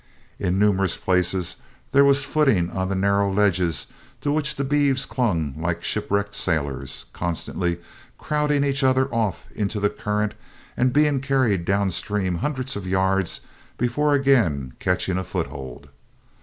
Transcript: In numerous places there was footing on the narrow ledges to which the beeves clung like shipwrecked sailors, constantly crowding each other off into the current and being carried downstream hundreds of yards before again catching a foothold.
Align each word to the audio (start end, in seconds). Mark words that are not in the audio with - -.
In 0.39 0.57
numerous 0.57 0.97
places 0.97 1.57
there 1.91 2.03
was 2.03 2.25
footing 2.25 2.71
on 2.71 2.89
the 2.89 2.95
narrow 2.95 3.31
ledges 3.31 3.85
to 4.21 4.31
which 4.31 4.55
the 4.55 4.63
beeves 4.63 5.05
clung 5.05 5.53
like 5.55 5.83
shipwrecked 5.83 6.33
sailors, 6.33 7.05
constantly 7.13 7.77
crowding 8.17 8.63
each 8.63 8.83
other 8.83 9.07
off 9.13 9.45
into 9.53 9.79
the 9.79 9.91
current 9.91 10.33
and 10.75 10.91
being 10.91 11.21
carried 11.21 11.65
downstream 11.65 12.37
hundreds 12.39 12.75
of 12.75 12.87
yards 12.87 13.41
before 13.77 14.15
again 14.15 14.73
catching 14.79 15.19
a 15.19 15.23
foothold. 15.23 15.89